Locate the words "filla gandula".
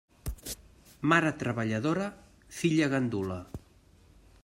2.61-3.41